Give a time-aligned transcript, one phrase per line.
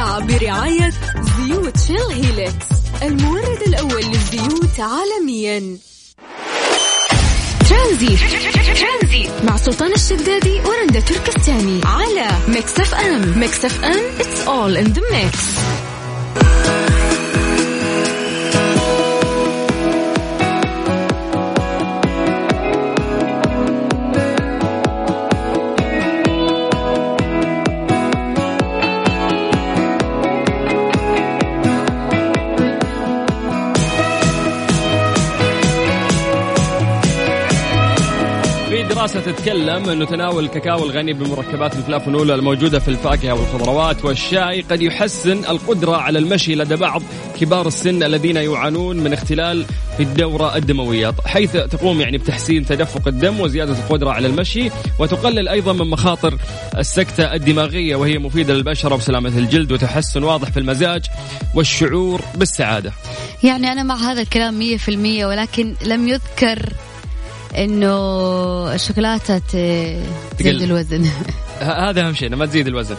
[0.00, 0.92] برعاية
[1.38, 2.66] زيوت شيل هيلكس
[3.02, 5.78] المورد الأول للزيوت عالميا.
[7.68, 8.18] ترانزيت
[9.44, 11.80] مع سلطان الشدادي ورندا تركستاني.
[11.84, 13.38] على ميكس أف أم.
[13.38, 15.36] ميكس أف أم it's all in the mix.
[39.20, 45.96] تتكلم أنه تناول الكاكاو الغني بمركبات الفلافونول الموجودة في الفاكهة والخضروات والشاي قد يحسن القدرة
[45.96, 47.02] على المشي لدى بعض
[47.40, 49.64] كبار السن الذين يعانون من اختلال
[49.96, 51.14] في الدورة الدموية.
[51.26, 56.38] حيث تقوم يعني بتحسين تدفق الدم وزيادة القدرة على المشي وتقلل أيضا من مخاطر
[56.78, 61.04] السكتة الدماغية وهي مفيدة للبشرة وسلامة الجلد وتحسن واضح في المزاج
[61.54, 62.92] والشعور بالسعادة.
[63.44, 66.72] يعني أنا مع هذا الكلام مية في المية ولكن لم يذكر
[67.58, 69.38] إنه الشوكولاتة
[70.38, 71.06] تزيد الوزن.
[71.60, 72.96] هذا أهم شيء ما تزيد الوزن.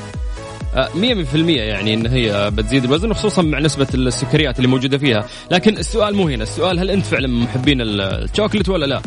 [0.76, 4.98] آه، مية في المية يعني إن هي بتزيد الوزن وخصوصا مع نسبة السكريات اللي موجودة
[4.98, 5.28] فيها.
[5.52, 9.02] لكن السؤال مو هنا السؤال هل أنت فعلا من محبين الشوكلت ولا لا؟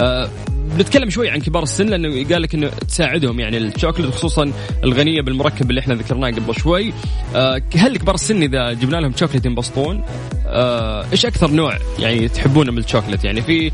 [0.00, 3.40] أه بنتكلم شوي عن كبار السن لأنه قال لك إنه تساعدهم.
[3.40, 4.52] يعني الشوكلت خصوصا
[4.84, 6.92] الغنية بالمركب اللي إحنا ذكرناه قبل شوي.
[7.34, 10.04] أه هل كبار السن إذا جبنا لهم شوكلت ينبسطون؟
[10.46, 13.72] أه إيش أكثر نوع يعني تحبونه من الشوكلت؟ يعني في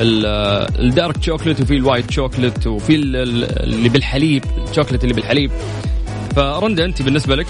[0.00, 5.50] ال dark chocolate وفي ال white chocolate وفي اللي بالحليب الشوكلت اللي بالحليب.
[6.36, 7.46] فرندا أنت بالنسبة لك؟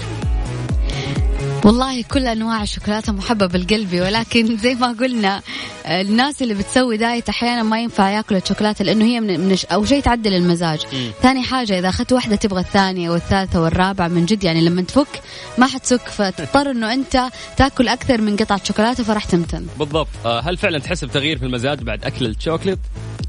[1.65, 5.41] والله كل أنواع الشوكولاتة محببه لقلبي ولكن زي ما قلنا
[5.85, 10.03] الناس اللي بتسوي diet أحيانا ما ينفع ياكلوا الشوكولاتة لأنه هي من, من أو شيء
[10.03, 10.79] تعدل المزاج.
[11.21, 15.21] ثاني حاجة إذا أخذت واحدة تبغى الثانية والثالثة والرابعة من جد يعني لما تفك
[15.57, 17.23] ما حتمسك فتضطر إنه أنت
[17.57, 19.67] تاكل أكثر من قطعة شوكولاتة فراح تمتن.
[19.79, 20.07] بالضبط.
[20.25, 22.79] آه، هل فعلا تحس بتغيير في المزاج بعد أكل الشوكليت؟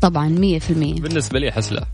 [0.01, 1.85] طبعا 100% بالنسبة لي أحس لا.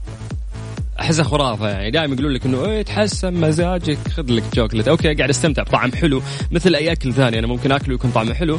[1.00, 1.90] احسها خرافة يعني.
[1.90, 5.62] دائما يقولون لك إنه إيه تحسن مزاجك خذ لك chocolate okay قاعد أستمتع.
[5.62, 6.22] بطعم حلو.
[6.50, 8.58] مثل أي أكل ثاني أنا ممكن آكله يكون طعمه حلو.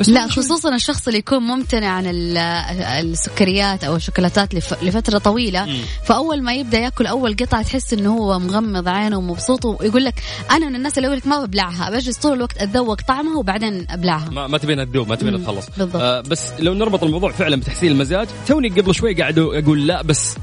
[0.00, 5.78] بس لا خصوصا الشخص اللي يكون ممتنع عن السكريات أو الشوكولاتات لفترة طويلة مم.
[6.04, 10.14] فأول ما يبدأ يأكل أول قطعة تحس إنه هو مغمض عينه ومبسوط ويقول لك
[10.50, 14.30] أنا من الناس اللي يقول لك ما ببلعها بجلس طول الوقت اتذوق طعمها وبعدين أبلعها
[14.30, 16.02] ما, ما تبينها تذوب ما تبينها تخلص بالضبط.
[16.02, 20.34] آه بس لو نربط الموضوع فعلا بتحسين المزاج توني قبل شوي قاعد أقول لا بس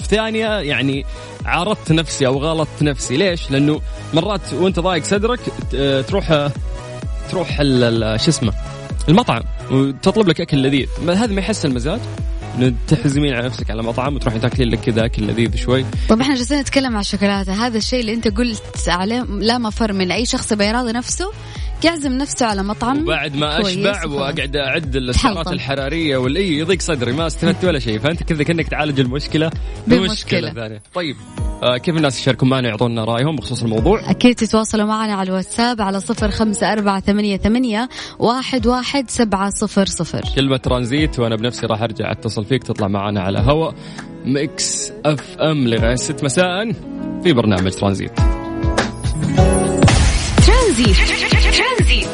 [0.00, 1.04] في ثانية يعني
[1.44, 3.80] عارضت نفسي أو غلطت نفسي ليش؟ لأنه
[4.14, 5.40] مرات وأنت ضايق صدرك
[6.08, 6.48] تروح
[7.30, 7.56] تروح
[8.16, 8.52] شو اسمه
[9.08, 10.88] المطعم وتطلب لك أكل لذيذ.
[11.08, 12.00] هذا ما يحسن المزاج
[12.88, 15.84] تحزمين على نفسك على مطعم وتروحي تاكلين لك كذا أكل لذيذ شوي.
[16.08, 17.66] طب إحنا جالسين نتكلم عن الشوكولاتة.
[17.66, 21.32] هذا الشيء اللي أنت قلت عليه لا مفر من أي شخص بيراضي نفسه
[21.84, 27.26] يعزم نفسه على مطعم وبعد ما أشبع وأقعد أعد السعرات الحرارية والاي يضيق صدري ما
[27.26, 27.98] استفدت ولا شيء.
[27.98, 29.50] فأنت كذا كأنك تعالج المشكلة
[29.86, 30.82] بمشكلة ثانية.
[30.94, 31.16] طيب.
[31.64, 36.30] كيف الناس يشاركون معنا يعطونا رأيهم بخصوص الموضوع؟ أكيد تتواصلوا معنا على الواتساب على صفر
[36.30, 37.88] خمسة أربعة ثمانية, ثمانية
[38.18, 40.20] واحد, واحد سبعة صفر صفر.
[40.36, 43.74] كلمة ترانزيت وأنا بنفسي راح أرجع أتصل فيك تطلع معنا على هواء
[44.24, 46.72] ميكس أف أم لغاية 6 مساء
[47.22, 48.18] في برنامج ترانزيت.
[50.46, 50.96] ترانزيت.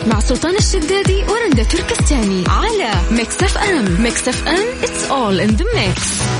[0.06, 4.02] مع سلطان الشدادي ورندا تركستاني على ميكس أف أم.
[4.02, 6.39] ميكس أف أم it's all in the mix.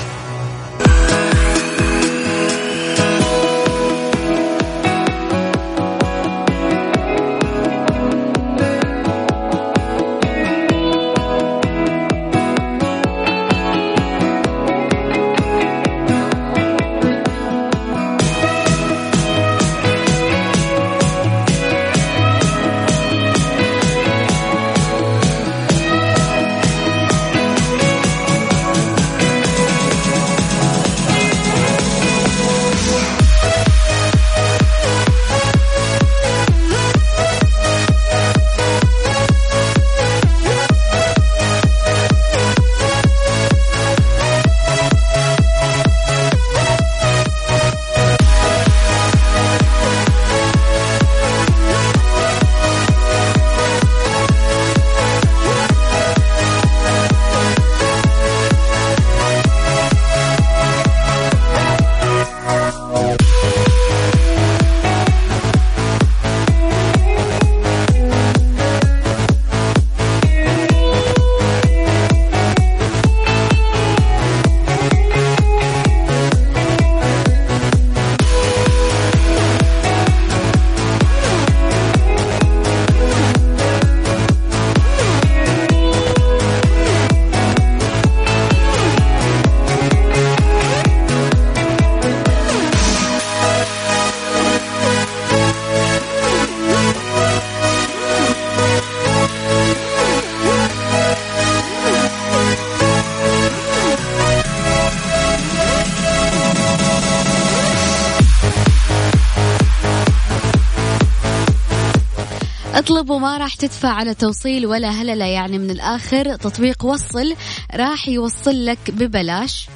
[112.80, 116.36] أطلب وما راح تدفع على توصيل ولا هللة يعني من الآخر.
[116.36, 117.34] تطبيق وصل
[117.74, 119.68] راح يوصل لك ببلاش.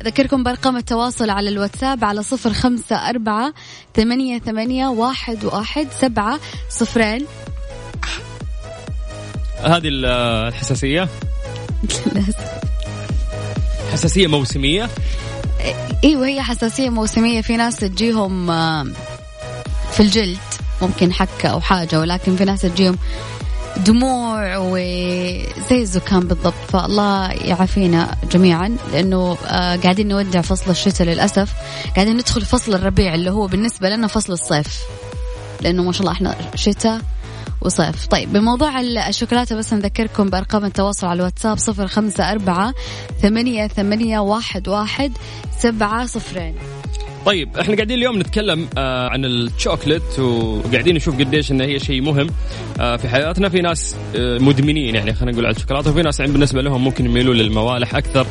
[0.00, 3.54] أذكركم بأرقام التواصل على الواتساب على صفر خمسة أربعة
[3.96, 6.40] ثمانية, ثمانية واحد, واحد سبعة
[6.70, 7.26] صفرين.
[9.60, 11.08] هذه الحساسية؟
[13.92, 14.88] حساسية موسمية؟
[16.04, 17.40] أيوه هي حساسية موسمية.
[17.40, 18.86] في ناس تجيهم آه،
[19.92, 20.47] في الجلد.
[20.82, 22.98] ممكن حكة أو حاجة ولكن في ناس تجيهم
[23.76, 26.54] دموع وزي الزكام بالضبط.
[26.68, 31.52] فالله يعافينا جميعا لأنه آه، قاعدين نودع فصل الشتاء للأسف.
[31.96, 34.80] قاعدين ندخل فصل الربيع اللي هو بالنسبة لنا فصل الصيف
[35.60, 37.00] لأنه ما شاء الله إحنا شتاء
[37.60, 38.06] وصيف.
[38.06, 42.74] طيب بموضوع الشوكولاتة بس نذكركم بأرقام التواصل على الواتساب صفر خمسة أربعة
[43.22, 45.12] ثمانية, ثمانية واحد, واحد
[45.58, 46.54] سبعة صفرين.
[47.28, 52.26] طيب إحنا قاعدين اليوم نتكلم آه عن الشوكلت وقاعدين نشوف قديش إنه هي شيء مهم
[52.80, 53.48] آه في حياتنا.
[53.48, 57.34] في ناس آه مدمنين يعني خلينا نقول على الشوكولاتة وفي ناس بالنسبة لهم ممكن يميلوا
[57.34, 58.26] للموالح أكثر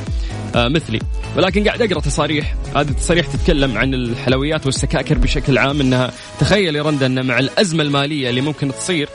[0.56, 1.00] آه مثلي.
[1.38, 6.84] ولكن قاعد أقرأ تصاريح هذه التصاريح تتكلم عن الحلويات والسكاكر بشكل عام إنها تخيل يا
[6.84, 9.10] رندا إن مع الأزمة المالية اللي ممكن تصير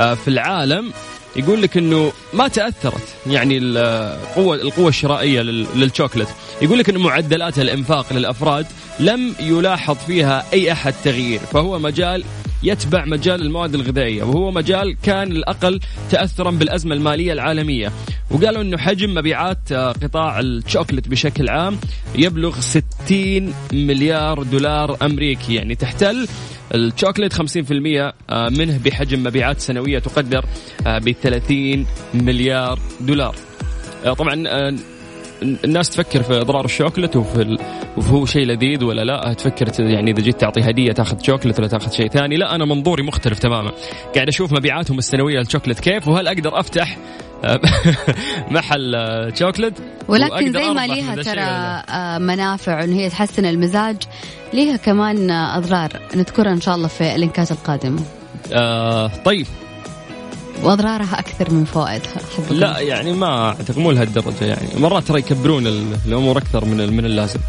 [0.00, 0.92] آه في العالم
[1.36, 6.28] يقول لك إنه ما تأثرت يعني القوه القوة الشرائية للشوكلت.
[6.62, 8.66] يقول لك انه معدلات الإنفاق للأفراد
[9.00, 12.24] لم يلاحظ فيها أي أحد تغيير فهو مجال
[12.62, 15.80] يتبع مجال المواد الغذائية وهو مجال كان الأقل
[16.10, 17.92] تأثرا بالأزمة المالية العالمية.
[18.30, 21.78] وقالوا أنه حجم مبيعات آه، قطاع الشوكلت بشكل عام
[22.14, 26.28] يبلغ 60 مليار دولار أمريكي يعني تحتل
[26.74, 30.44] الشوكليت 50% آه، منه بحجم مبيعات سنوية تقدر
[30.86, 33.34] آه، ب 30 مليار دولار.
[34.18, 34.44] طبعا
[35.42, 37.58] الناس تفكر في اضرار الشوكلت وفي
[37.96, 39.32] وهو شيء لذيذ ولا لا.
[39.32, 42.36] تفكر يعني إذا جيت تعطي هدية تاخذ شوكلت ولا تاخذ شيء ثاني.
[42.36, 43.72] لا أنا منظوري مختلف تماما.
[44.14, 46.98] قاعد أشوف مبيعاتهم السنوية للشوكلت كيف وهل أقدر أفتح
[48.50, 48.96] محل
[49.38, 49.74] شوكلت
[50.08, 53.96] ولكن زي ما ليها ترى آه، منافع ان هي تحسن المزاج
[54.54, 58.02] ليها كمان أضرار نذكرها إن شاء الله في اللينكات القادمة.
[58.52, 59.46] آه طيب.
[60.62, 62.20] وأضرارها أكثر من فوائدها.
[62.50, 64.68] لا يعني ما أعتقد مو لهالدرجة يعني.
[64.76, 65.66] مرات ترى يكبرون
[66.06, 67.40] الأمور أكثر من من اللازم.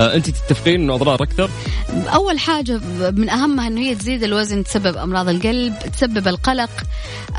[0.00, 1.50] آه أنت تتفقين إنه أضرار أكثر؟
[2.14, 6.70] أول حاجة من أهمها إنه هي تزيد الوزن تسبب أمراض القلب تسبب القلق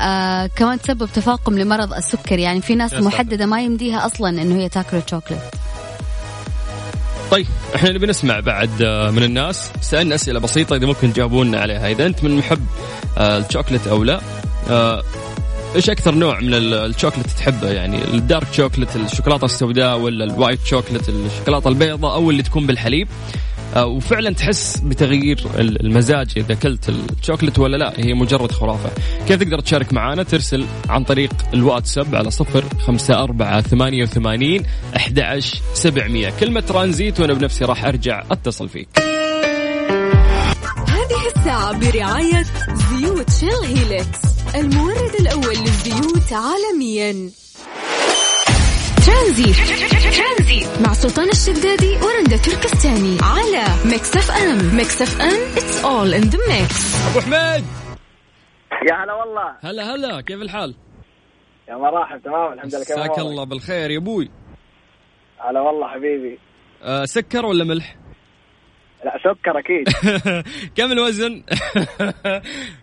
[0.00, 2.38] آه كمان تسبب تفاقم لمرض السكر.
[2.38, 5.40] يعني في ناس محددة ما يمديها أصلا إنه هي تاكل الشوكليت.
[7.30, 9.70] طيب إحنا نبي نسمع بعد آه، من الناس.
[9.80, 11.88] سألنا أسئلة بسيطة إذا ممكن تجاوبونا عليها.
[11.90, 12.66] إذا أنت من محب
[13.18, 14.20] آه، الشوكليت أو لا
[15.76, 20.64] إيش أكثر نوع من الشوكلت تحبه؟ يعني ال dark chocolate الشوكولاتة السوداء ولا ال white
[20.64, 23.08] chocolate الشوكولاتة البيضاء أو اللي تكون بالحليب.
[23.76, 27.92] آه، وفعلا تحس بتغيير المزاج إذا أكلت الشوكلت ولا لا.
[27.96, 28.90] هي مجرد خرافة.
[29.28, 34.62] كيف تقدر تشارك معنا ترسل عن طريق الواتساب على صفر خمسة أربعة ثمانية وثمانين
[34.96, 35.40] أحد
[35.74, 36.32] سبعمية.
[36.40, 38.88] كلمة ترانزيت وأنا بنفسي راح أرجع أتصل فيك.
[40.88, 47.30] هذه الساعة برعاية زيوت شيل هيلكس المورد الأول للزيوت عالميا.
[49.06, 49.52] ترانزي
[50.16, 53.18] ترانزي مع سلطان الشدادي ورندا تركستاني.
[53.22, 54.76] على ميكس اف ام.
[54.76, 55.52] ميكس اف ام.
[55.56, 57.64] it's all in the mix أبو حميد.
[58.90, 59.56] يا هلا والله.
[59.60, 60.20] هلا هلا.
[60.20, 60.74] كيف الحال؟
[61.68, 63.90] يا مرحب تمام؟ الحمد لله مساك الله بالخير.
[63.90, 64.30] يا أبوي
[65.38, 66.38] هلا والله حبيبي.
[66.82, 67.96] أه سكر ولا ملح؟
[69.04, 69.88] لا سكر أكيد.
[70.76, 71.42] كم الوزن؟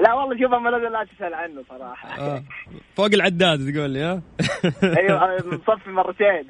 [0.00, 2.20] لا والله شوف أما لا تسأل عنه صراحة.
[2.20, 2.42] آه.
[2.96, 4.22] فوق العداد تقول لي ها؟
[4.98, 6.44] أيوه مصفي مرتين.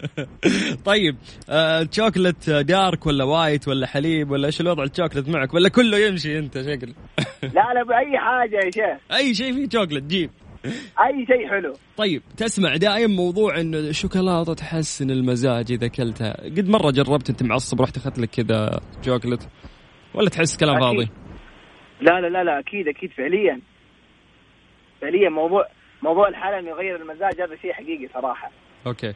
[0.90, 1.16] طيب
[1.48, 6.38] آه chocolate dark ولا white ولا حليب ولا إيش الوضع الشوكلت معك؟ ولا كله يمشي
[6.38, 6.94] أنت شكل؟
[7.42, 8.98] لا لا بأي حاجة يا شيخ.
[9.18, 10.30] أي شيء فيه شوكلت جيب.
[11.00, 11.72] أي شيء حلو.
[11.96, 16.32] طيب تسمع دائما موضوع إنه الشوكولاتة تحسن المزاج إذا أكلتها.
[16.44, 19.48] قد مرة جربت أنت معصب رحت أخذت لك كذا شوكلت
[20.14, 21.08] ولا تحس كلام فاضي؟
[22.00, 23.60] لا لا لا لا أكيد أكيد فعليا.
[25.00, 25.66] فعليا موضوع
[26.02, 28.50] موضوع الحالة إنه يغير المزاج هذا شيء حقيقي صراحة.
[28.86, 29.14] أوكي.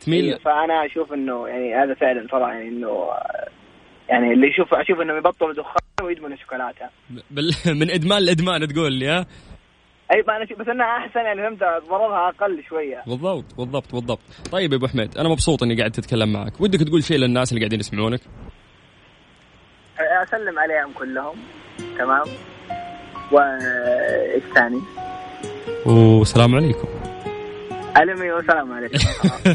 [0.00, 3.10] تميل؟ إيه، فأنا أشوف إنه يعني هذا فعلا صراحة يعني إنه
[4.08, 6.88] يعني اللي يشوف أشوف إنه يبطل دخان ويدمن الشوكولاتة.
[7.30, 7.50] بال...
[7.80, 9.26] من إدمان لإدمان تقول لي ها؟
[10.12, 13.02] أي أنا بس انها أحسن يعني فهمت ضررها أقل شوية.
[13.06, 14.20] بالضبط بالضبط بالضبط.
[14.52, 16.60] طيب يا أبو حميد أنا مبسوط إني قاعد تتكلم معك.
[16.60, 18.20] ودك تقول شيء للناس اللي قاعدين يسمعونك؟
[20.00, 21.36] أسلم عليهم كلهم.
[21.98, 22.24] تمام.
[23.32, 24.80] وايش ثاني؟
[25.86, 26.88] والسلام عليكم.
[27.96, 28.98] علمي والسلام عليكم.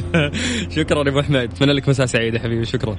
[0.75, 2.98] شكرا يا أبو حميد أتمنى لك مساء سعيد يا حبيبي شكرا.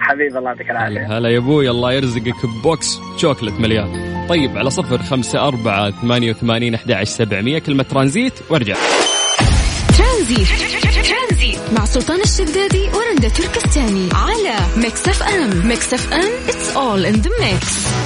[0.00, 1.18] حبيبي الله يعطيك العافية.
[1.18, 4.26] هلا يا أبوي الله يرزقك بوكس شوكلت مليان.
[4.28, 8.76] طيب على صفر خمسة أربعة ثمانية وثمانين أحد عشر سبعمية كلمة ترانزيت وارجع.
[9.98, 10.48] ترانزيت.
[11.78, 14.08] مع سلطان الشدادي ورندا تركستاني.
[14.14, 15.68] على ميكس أف أم.
[15.68, 18.05] ميكس أف أم it's all in the mix.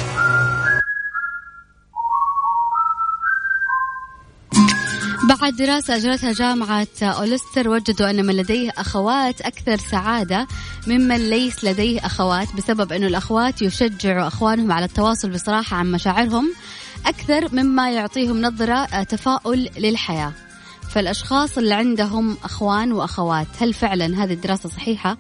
[5.50, 10.46] بعد دراسة أجرتها جامعة أولستر وجدوا أن من لديه أخوات أكثر سعادة
[10.86, 16.52] ممن ليس لديه أخوات بسبب أن الأخوات يشجعوا أخوانهم على التواصل بصراحة عن مشاعرهم
[17.06, 20.32] أكثر مما يعطيهم نظرة تفاؤل للحياة
[20.90, 25.16] فالأشخاص اللي عندهم أخوان وأخوات هل فعلا هذه الدراسة صحيحة؟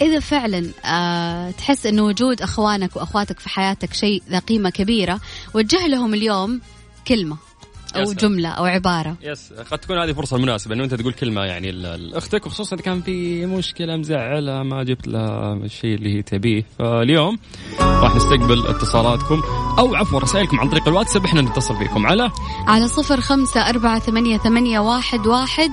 [0.00, 5.20] إذا فعلا آه تحس أنه وجود أخوانك وأخواتك في حياتك شيء ذا قيمة كبيرة
[5.54, 6.60] وجه لهم اليوم
[7.08, 7.49] كلمة
[7.96, 8.12] أو.
[8.12, 9.16] جملة أو عبارة.
[9.22, 9.52] يس.
[9.70, 13.46] قد تكون هذه فرصة مناسبة إنه أنت تقول كلمة يعني لاختك وخصوصا اذا كان في
[13.46, 16.64] مشكلة مزعلة ما جبت لها الشيء اللي هي تبيه.
[16.78, 17.38] فاليوم
[17.80, 19.42] راح نستقبل اتصالاتكم
[19.78, 22.30] أو عفوا رسائلكم عن طريق الواتساب إحنا نتصل فيكم على؟
[22.66, 25.70] على صفر خمسة أربعة ثمانية, ثمانية واحد, واحد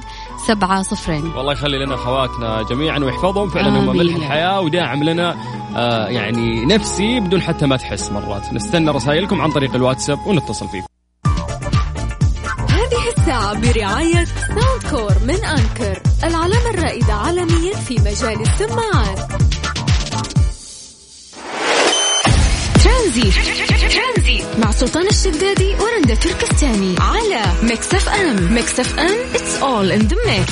[0.47, 1.25] سبعة صفرين.
[1.25, 3.49] والله يخلي لنا أخواتنا جميعا ويحفظهم.
[3.49, 3.97] فعلا هم.
[3.97, 5.35] ملح الحياة وداعم لنا
[5.75, 8.53] آه يعني نفسي بدون حتى ما تحس مرات.
[8.53, 10.86] نستنى رسائلكم عن طريق الواتساب ونتصل فيكم.
[13.27, 19.31] الساعة برعاية ساوند كور من أنكر العلامة الرائدة عالميا في مجال السماعات.
[22.83, 24.45] ترانزيت.
[24.63, 28.53] مع سلطان الشدادي ورندا تركستاني على ميكس أف أم.
[28.53, 30.51] ميكس أف أم it's all in the mix.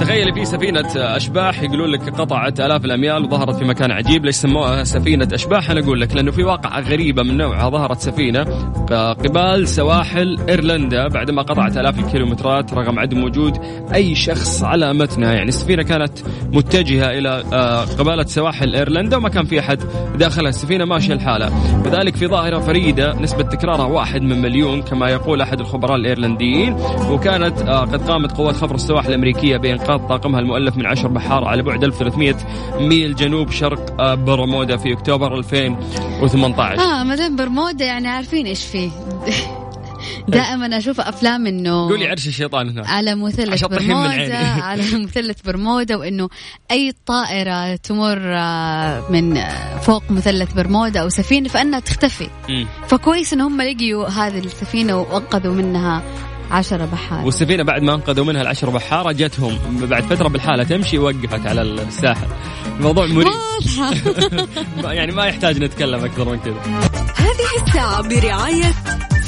[0.00, 4.24] تخيل في سفينة أشباح يقولون لك قطعت آلاف الأميال وظهرت في مكان عجيب.
[4.24, 7.70] ليش سموها سفينة أشباح؟ أنا أقول لك لأنه في واقعة غريبة من نوعها.
[7.70, 8.42] ظهرت سفينة
[9.12, 13.58] قبال سواحل إيرلندا بعدما قطعت آلاف الكيلومترات رغم عدم وجود
[13.94, 15.32] أي شخص على متنها.
[15.32, 16.12] يعني السفينة كانت
[16.52, 19.78] متجهة إلى آه، قبالة سواحل إيرلندا وما كان في أحد
[20.18, 20.48] داخلها.
[20.48, 21.52] السفينة ماشية الحالة
[21.86, 26.76] وذلك في ظاهرة فريدة نسبة تكرارها واحد من مليون كما يقول أحد الخبراء الإيرلنديين
[27.10, 31.62] وكانت آه، قد قامت قوات خفر السواحل الأمريكية بإنقاذ طاقمها المؤلف من عشر بحار على
[31.62, 32.36] بعد 1300
[32.80, 38.64] ميل جنوب شرق آه، برمودا في أكتوبر 2018 آه ما دام برمودا يعني عارفين إيش
[38.64, 38.90] فيه
[40.28, 44.38] دائما أشوف أفلام إنه قولي عرش الشيطان هناك على مثلث برمودا.
[44.68, 46.28] على مثلث برمودا وإنه
[46.70, 52.28] أي طائرة تمر آه، من آه، فوق مثلث برمودا أو سفينة فأنها تختفي.
[52.88, 56.02] فكويس إن هم لقيوا هذه السفينة وأنقذوا منها
[56.52, 59.58] عشرة بحار والسفينة بعد ما انقذوا منها العشر بحارة جتهم.
[59.86, 62.26] بعد فترة بالحالة تمشي وقفت على الساحل.
[62.78, 63.26] الموضوع مريب.
[63.26, 63.94] واضحة.
[64.98, 66.60] يعني ما يحتاج نتكلم أكثر من كذا.
[67.16, 68.72] هذه الساعة برعاية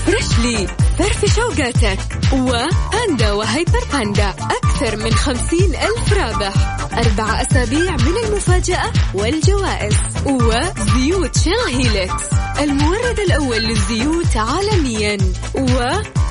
[0.07, 0.67] فريشلي
[0.99, 1.99] فرف شوقاتك.
[2.33, 6.53] وباندا وهيبر باندا أكثر من خمسين ألف رابح.
[6.93, 9.97] أربع أسابيع من المفاجأة والجوائز.
[10.27, 12.25] وزيوت Shell Helix
[12.61, 15.19] المورد الأول للزيوت عالميا.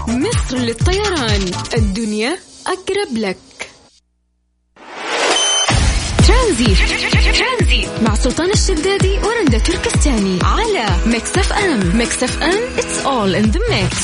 [0.08, 1.52] ومصر للطيران.
[1.74, 3.38] الدنيا أقرب لك.
[6.28, 6.78] ترانزيت.
[8.02, 10.40] مع سلطان الشدادي ورندا تركستاني.
[10.44, 11.98] على Mix FM.
[11.98, 13.96] Mix FM it's all in the mix.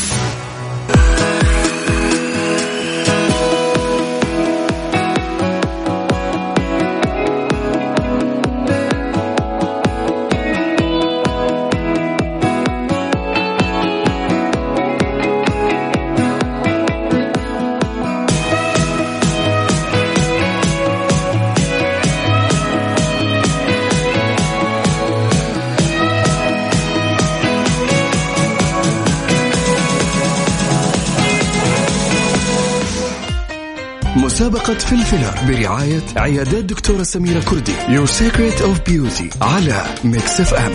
[34.69, 37.71] مسابقة فلفلة برعاية عيادات دكتورة سميرة كردي.
[37.71, 40.71] Your Secret of Beauty على Mix FM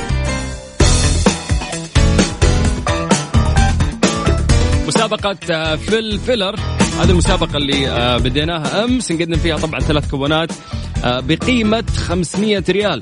[4.89, 6.57] مسابقة آه، Feel Filler
[7.01, 9.13] هذه المسابقة اللي آه، بديناها أمس.
[9.13, 10.53] نقدم فيها طبعا ثلاث كوبونات
[11.05, 13.01] آه، بقيمة 500 ريال.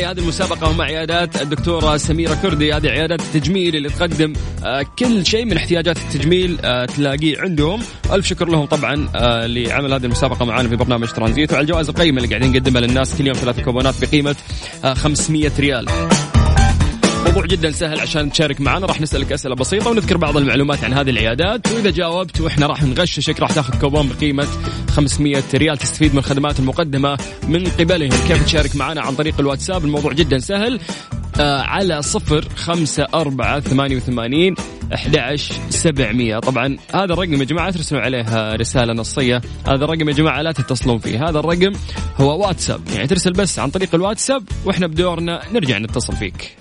[0.00, 2.72] راعي هذه المسابقة هم عيادات الدكتورة سميرة كردي.
[2.72, 4.32] هذه عيادات التجميل اللي تقدم
[4.64, 7.80] آه، كل شيء من احتياجات التجميل آه، تلاقيه عندهم.
[8.12, 11.52] ألف شكر لهم طبعا آه، لعمل هذه المسابقة معنا في برنامج ترانزيت.
[11.52, 14.36] وعلى الجوائز القيمة اللي قاعدين نقدمها للناس كل يوم ثلاث كوبونات بقيمة
[14.84, 15.86] آه، 500 ريال.
[17.30, 18.86] موضوع جدا سهل عشان تشارك معنا.
[18.86, 21.72] راح نسألك أسئلة بسيطة ونذكر بعض المعلومات عن هذه العيادات.
[21.72, 24.46] وإذا جاوبت وإحنا راح نغششك راح تاخذ كوبون بقيمة
[24.90, 27.18] 500 ريال تستفيد من الخدمات المقدمة
[27.48, 28.10] من قبلهم.
[28.28, 30.80] كيف تشارك معنا عن طريق الواتساب؟ الموضوع جدا سهل.
[31.40, 34.54] آه على صفر خمسة أربعة ثمانية وثمانين
[34.92, 39.40] 11700 طبعا هذا الرقم يا جماعة ترسلوا عليه رسالة نصية.
[39.66, 41.28] هذا الرقم يا جماعة لا تتصلون فيه.
[41.28, 41.72] هذا الرقم
[42.20, 42.80] هو واتساب.
[42.94, 46.59] يعني ترسل بس عن طريق الواتساب وإحنا بدورنا نرجع نتصل فيك.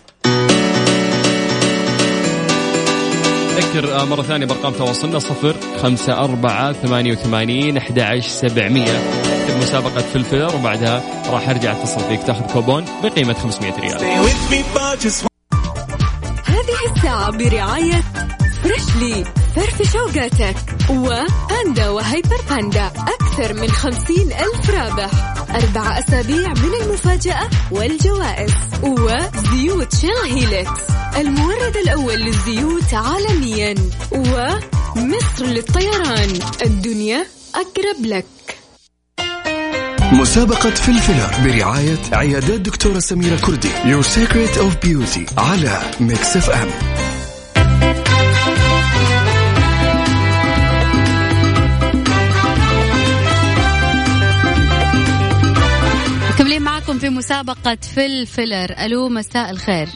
[3.69, 8.99] أذكر مرة ثانية بأرقام تواصلنا صفر خمسة أربعة ثمانية وثمانين أحد عشر سبعمية.
[9.47, 14.03] في مسابقة فلفلر وبعدها راح أرجع أتصل فيك تأخذ كوبون بقيمة 500 ريال.
[16.45, 18.03] هذه الساعة برعاية
[18.63, 19.23] Freshly
[19.55, 20.55] فرفش أوقاتك
[20.89, 25.38] وباندا وهيبر باندا أكثر من خمسين ألف رابح.
[25.55, 28.53] أربع أسابيع من المفاجأة والجوائز
[28.83, 30.81] وزيوت Shell Helix
[31.17, 33.75] المورد الأول للزيوت عالميا
[34.11, 36.39] ومصر للطيران.
[36.65, 37.25] الدنيا
[37.55, 38.25] أقرب لك.
[40.11, 43.69] مسابقة فلفلة برعاية عيادات دكتورة سميرة كردي.
[43.69, 46.67] Your Secret of Beauty على Mix FM
[56.99, 59.87] في مسابقة فلفلر ألو مساء الخير.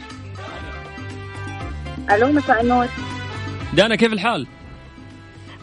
[2.12, 2.88] ألو مساء النور.
[3.74, 4.48] دانا كيف الحال؟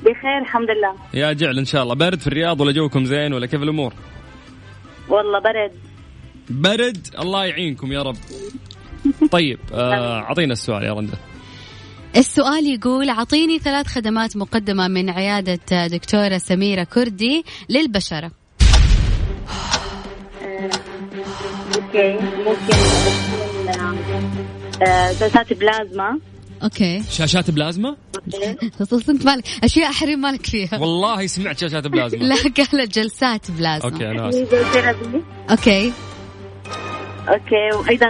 [0.00, 0.94] بخير الحمد لله.
[1.14, 1.94] يا جعل إن شاء الله.
[1.94, 3.94] بارد في الرياض ولا جوكم زين ولا كيف الأمور؟
[5.09, 5.73] والله برد.
[6.50, 8.16] برد؟ الله يعينكم يا رب.
[9.30, 11.18] طيب آه، أعطينا السؤال يا رنده
[12.16, 18.39] السؤال يقول أعطيني ثلاث خدمات مقدمة من عيادة دكتورة سميرة كردي للبشرة.
[21.94, 22.76] okay ممكن
[24.83, 26.18] آه، جلسات بلازما
[26.62, 27.96] okay شاشات بلازما؟
[28.90, 29.44] صدق مالك.
[29.64, 30.79] أشياء حريم مالك فيها.
[30.79, 32.24] والله سمعت شاشات بلازما.
[32.24, 33.92] لا قالت جلسات بلازما.
[33.92, 34.55] okay أنا آسف.
[35.50, 35.92] okay.
[37.29, 38.07] okay وأيضا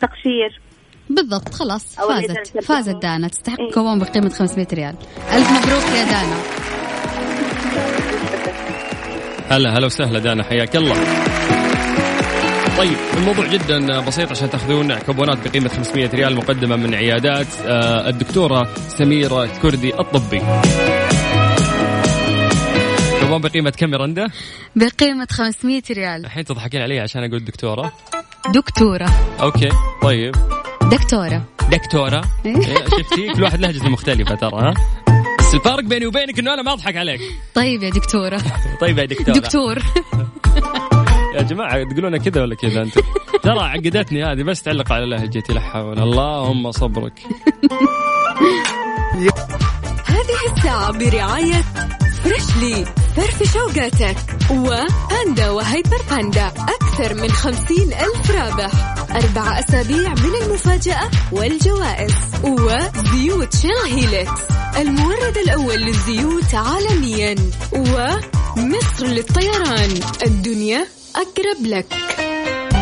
[0.00, 0.60] تقشير.
[1.10, 1.94] بالضبط خلاص.
[1.94, 2.64] فازت.
[2.64, 3.28] فازت دانا.
[3.28, 3.70] تستحق إيه.
[3.70, 4.94] كوبون بقيمة 500 ريال.
[5.32, 6.36] ألف مبروك يا دانا.
[9.48, 10.42] هلا هلا وسهلا دانا.
[10.42, 11.31] حياك الله.
[13.16, 19.46] الموضوع جدا بسيط عشان تأخذون كوبونات بقيمة 500 ريال مقدمة من عيادات آه، الدكتورة سميرة
[19.62, 20.42] كردي الطبي.
[23.20, 24.26] كوبون بقيمة كم رندا؟
[24.76, 26.24] بقيمة 500 ريال.
[26.24, 27.92] الحين تضحكين علي عشان أقول دكتورة.
[28.54, 29.06] دكتورة.
[29.40, 29.68] okay
[30.02, 30.34] طيب.
[30.90, 31.42] دكتورة.
[31.70, 32.22] دكتورة.
[32.46, 32.56] إيه.
[32.56, 34.74] إيه، شفتي كل واحد لهجته مختلفة ترى ها؟
[35.38, 37.20] بس الفرق بيني وبينك إنه أنا ما أضحك عليك.
[37.54, 38.42] طيب يا دكتورة.
[38.80, 39.34] طيب يا دكتورة.
[39.38, 39.78] دكتور.
[41.34, 42.94] يا جماعة تقولون كذا ولا كذا أنت
[43.44, 47.22] ترى عقدتني هذه بس تعلق على لهجتي لا حول اللهم صبرك.
[50.06, 51.64] هذه الساعة برعاية
[52.24, 52.84] فريشلي
[53.16, 54.16] فرف شوقاتك
[54.50, 58.70] وباندا وهيبر باندا أكثر من خمسين ألف رابح.
[59.10, 62.14] أربع أسابيع من المفاجأة والجوائز
[62.44, 64.40] وزيوت Shell Helix
[64.78, 67.34] المورد الأول للزيوت عالميا
[67.72, 69.90] ومصر للطيران.
[70.26, 71.86] الدنيا أقرب لك.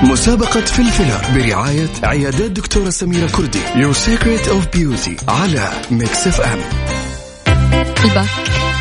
[0.03, 3.59] مسابقة فلفلة برعاية عيادات دكتورة سميرة كردي.
[3.61, 6.59] Your Secret of Beauty على Mix FM
[8.03, 8.29] قلبك.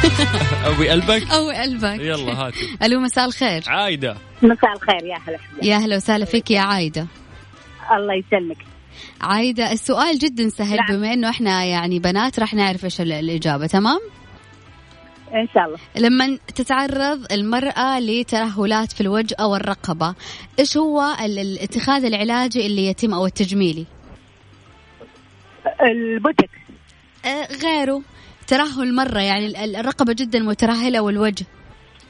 [0.66, 2.00] أبوي قلبك؟ أو قلبك.
[2.00, 3.64] يلا هاتي ألو مساء الخير.
[3.68, 4.16] عايدة.
[4.42, 7.08] مساء الخير يا هلا يا هلا وسهلا فيك يا عايدة.
[7.98, 8.58] الله يسلمك.
[9.22, 10.98] عايدة السؤال جدا سهل نعم.
[10.98, 14.00] بما إنه إحنا يعني بنات راح نعرف إيش ال- الإجابة تمام؟
[15.34, 20.16] إن شاء الله لما تتعرض المرأة لترهلات في الوجه أو الرقبة
[20.60, 23.86] إيش هو ال- الاتخاذ العلاجي اللي يتم أو التجميلي؟
[25.82, 26.50] البوتكس
[27.26, 28.02] آه غيره
[28.48, 31.46] ترهل مرة يعني ال- ال- الرقبة جدا مترهلة والوجه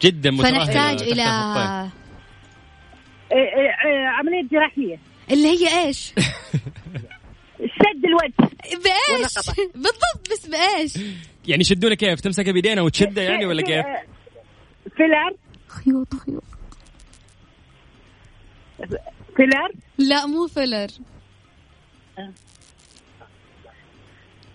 [0.01, 1.89] جدا مترهلة فنحتاج إلى الخطين.
[3.32, 4.99] إيه، إيه، إيه، عملية جراحية
[5.32, 6.13] اللي هي إيش؟
[7.79, 9.34] شد الوجه بإيش؟
[9.75, 10.93] بالضبط بس بإيش؟
[11.49, 13.85] يعني يشدونه كيف؟ تمسكها بيدينا وتشده يعني ولا كيف؟
[14.97, 15.36] filler
[15.67, 16.43] خيوط خيوط.
[19.36, 20.88] filler لا مو filler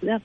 [0.02, 0.20] لا.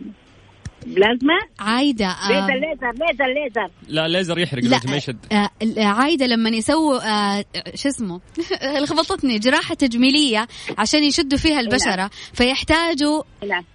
[0.85, 3.71] بلازما؟ عايدة آه، ليزر ليزر ليزر ليزر.
[3.87, 5.17] لا ليزر يحرق لا ما يشد.
[5.31, 8.21] آه، آه، عايدة لما يسووا آه، شو اسمه؟
[8.81, 13.23] لخبطتني جراحة تجميلية عشان يشدوا فيها البشرة فيحتاجوا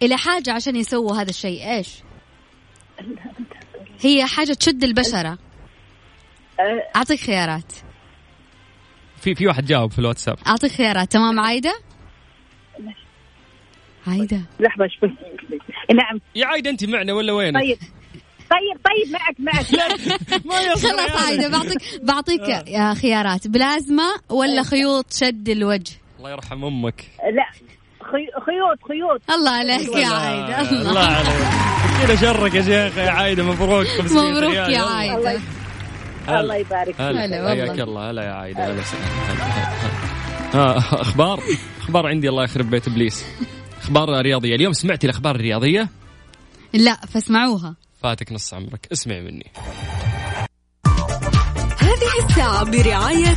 [0.02, 1.70] إلى حاجة عشان يسووا هذا الشيء.
[1.70, 1.88] إيش؟
[4.00, 5.38] هي حاجة تشد البشرة.
[6.96, 7.72] أعطيك خيارات.
[9.20, 10.38] في في واحد جاوب في الواتساب.
[10.46, 11.12] أعطيك خيارات.
[11.12, 11.74] تمام عايدة؟
[14.06, 14.40] عايدة.
[14.60, 15.08] لحظة شوي.
[15.94, 16.20] نعم.
[16.34, 17.78] يا عايدة أنت معنا ولا وينك؟ طيب.
[18.50, 19.72] طيب طيب معك معك.
[20.46, 23.48] ما خلاص عايدة بعطيك بعطيك آه، خيارات.
[23.48, 27.04] بلازما ولا خيوط شد الوجه؟ الله يرحم أمك.
[27.32, 27.73] لا.
[28.46, 29.20] خيوط خيوط.
[29.30, 30.90] الله عليك يا عايدة الله.
[30.90, 32.06] الله عليك.
[32.06, 33.86] كذا شرك يا شيخ يا عايدة؟ مبروك.
[33.86, 34.54] 500 مبروك.
[34.54, 34.82] يا.
[34.82, 35.40] عايدة.
[36.28, 37.00] الله يبارك.
[37.00, 37.24] هلا.
[37.24, 37.44] هلا.
[37.44, 37.64] والله.
[37.64, 38.10] حياك الله.
[38.10, 38.66] هلا يا عايدة.
[38.66, 39.04] هلا وسهلا.
[40.54, 41.40] هلا، أخبار؟
[41.80, 43.24] أخبار عندي الله يخرب بيت إبليس.
[43.82, 44.54] أخبار رياضية.
[44.54, 45.88] اليوم سمعتي الأخبار الرياضية؟
[46.72, 47.74] لا فاسمعوها.
[48.02, 48.88] فاتك نص عمرك.
[48.92, 49.52] اسمعي مني.
[51.78, 53.36] هذه الساعة برعاية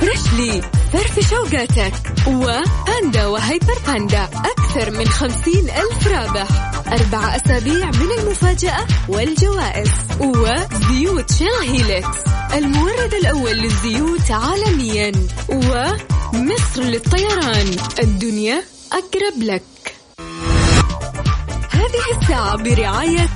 [0.00, 1.92] Freshly فرفش أوقاتك
[2.26, 6.48] وباندا وهيبر باندا أكثر من خمسين ألف رابح.
[6.88, 12.18] أربع أسابيع من المفاجأة والجوائز وزيوت Shell Helix
[12.54, 15.12] المورد الأول للزيوت عالميا
[15.48, 17.76] ومصر للطيران.
[17.98, 19.62] الدنيا أقرب لك.
[21.70, 23.28] هذه الساعة برعاية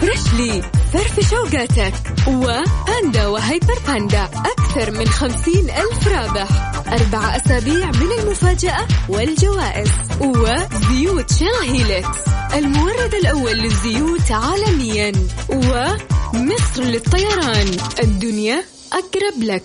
[0.00, 1.94] Freshly فرفش أوقاتك
[2.28, 4.24] وباندا وهيبر باندا.
[4.24, 6.48] أكثر من خمسين ألف رابح.
[6.88, 9.90] أربع أسابيع من المفاجأة والجوائز.
[10.20, 12.18] وزيوت Shell Helix
[12.54, 15.12] المورد الأول للزيوت عالميا.
[15.48, 17.76] ومصر للطيران.
[18.02, 19.62] الدنيا أقرب لك.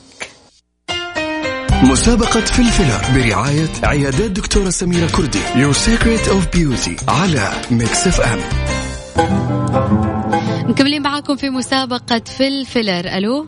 [1.84, 5.40] مسابقة فلفلة برعاية عيادات دكتورة سميرة كردي.
[5.40, 8.40] Your Secret of Beauty على Mix FM
[10.68, 13.48] مكملين معاكم في مسابقة فلفلر ألو؟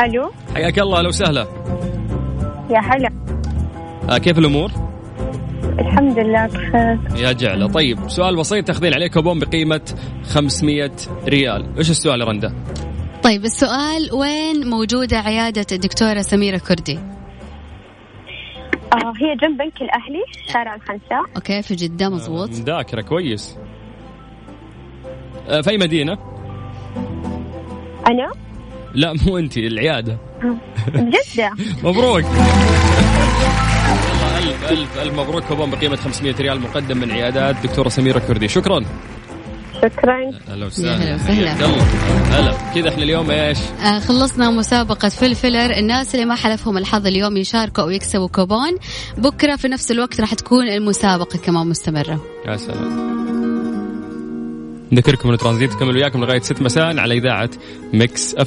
[0.00, 1.46] ألو؟ حياك الله أهلا وسهلا.
[2.70, 3.10] يا هلا.
[4.10, 4.70] آه كيف الأمور؟
[5.78, 6.98] الحمد لله بخير.
[7.16, 7.66] يا جعلة.
[7.66, 9.80] طيب سؤال بسيط تاخذين عليه كوبون بقيمة
[10.24, 10.90] 500
[11.28, 11.66] ريال.
[11.78, 12.54] إيش السؤال يا رندا؟
[13.22, 16.98] طيب السؤال وين موجودة عيادة الدكتورة سميرة كردي؟
[18.92, 21.22] آه هي جنب بنك الأهلي شارع الخنساء.
[21.36, 23.56] okay في جدة مزبوط مذاكره كويس.
[25.46, 26.18] في أي مدينة؟
[28.06, 28.32] أنا؟
[28.94, 30.18] لا مو انت العيادة.
[30.88, 31.50] بجدة.
[31.84, 32.24] مبروك.
[32.24, 35.44] والله ألف ألف ألف مبروك.
[35.44, 38.48] كوبون بقيمة 500 ريال مقدم من عيادات دكتورة سميرة كردي.
[38.48, 38.84] شكرا.
[39.82, 40.30] شكرا.
[40.50, 41.14] أهلا وسهلا.
[41.14, 41.52] وسهلا.
[42.30, 42.54] هلا.
[42.74, 45.70] كذا إحنا اليوم إيش؟ آه خلصنا مسابقة فلفلر.
[45.78, 48.76] الناس اللي ما حالفهم الحظ اليوم يشاركوا أو يكسبوا كوبون.
[49.18, 52.20] بكرة في نفس الوقت راح تكون المسابقة كمان مستمرة.
[52.46, 53.23] يا سلام.
[54.94, 57.50] نذكركم ان ترانزيت تكمل وياكم لغاية 6 مساء على إذاعة
[57.92, 58.42] Mix F